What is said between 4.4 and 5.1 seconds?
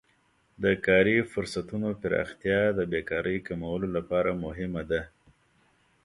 مهمه ده.